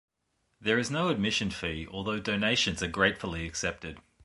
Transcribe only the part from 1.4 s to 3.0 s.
fee, although donations are